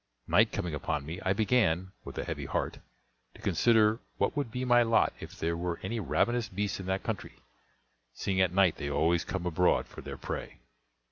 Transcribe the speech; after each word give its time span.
Night 0.25 0.51
coming 0.51 0.73
upon 0.73 1.05
me, 1.05 1.19
I 1.21 1.31
began, 1.33 1.91
with 2.03 2.17
a 2.17 2.23
heavy 2.23 2.45
heart, 2.45 2.79
to 3.35 3.41
consider 3.43 3.99
what 4.17 4.35
would 4.35 4.49
be 4.49 4.65
my 4.65 4.81
lot 4.81 5.13
if 5.19 5.37
there 5.37 5.55
were 5.55 5.79
any 5.83 5.99
ravenous 5.99 6.49
beasts 6.49 6.79
in 6.79 6.87
that 6.87 7.03
country, 7.03 7.35
seeing 8.11 8.41
at 8.41 8.51
night 8.51 8.77
they 8.77 8.89
always 8.89 9.23
come 9.23 9.45
abroad 9.45 9.85
for 9.85 10.01
their 10.01 10.17
prey. 10.17 10.57